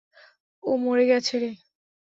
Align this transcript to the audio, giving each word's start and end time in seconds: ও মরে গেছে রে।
ও 0.63 0.71
মরে 0.77 1.05
গেছে 1.05 1.35
রে। 1.39 1.51